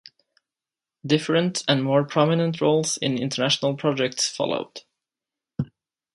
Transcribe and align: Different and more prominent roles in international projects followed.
Different 1.05 1.63
and 1.67 1.83
more 1.83 2.03
prominent 2.03 2.59
roles 2.59 2.97
in 2.97 3.19
international 3.21 3.77
projects 3.77 4.27
followed. 4.27 4.79